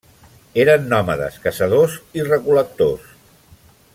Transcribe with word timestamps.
Eren 0.63 0.87
nòmades, 0.93 1.37
caçadors 1.43 1.99
i 2.21 2.27
recol·lectors. 2.31 3.09